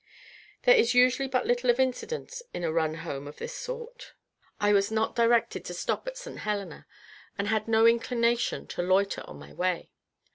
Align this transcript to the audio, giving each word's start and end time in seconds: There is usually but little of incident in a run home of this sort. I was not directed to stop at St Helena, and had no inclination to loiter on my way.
There 0.63 0.73
is 0.75 0.95
usually 0.95 1.27
but 1.27 1.45
little 1.45 1.69
of 1.69 1.79
incident 1.79 2.41
in 2.55 2.63
a 2.63 2.71
run 2.71 2.95
home 3.05 3.27
of 3.27 3.37
this 3.37 3.53
sort. 3.53 4.13
I 4.59 4.73
was 4.73 4.89
not 4.89 5.15
directed 5.15 5.63
to 5.65 5.75
stop 5.75 6.07
at 6.07 6.17
St 6.17 6.39
Helena, 6.39 6.87
and 7.37 7.49
had 7.49 7.67
no 7.67 7.85
inclination 7.85 8.65
to 8.69 8.81
loiter 8.81 9.21
on 9.29 9.37
my 9.37 9.53
way. 9.53 9.91